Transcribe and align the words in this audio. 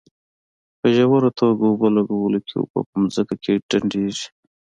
په 0.79 0.87
ژوره 0.95 1.29
توګه 1.39 1.63
اوبه 1.69 1.87
لګولو 1.97 2.39
کې 2.45 2.53
اوبه 2.57 2.81
په 2.89 2.95
ځمکه 3.15 3.35
کې 3.43 3.53
ډنډېږي. 3.69 4.25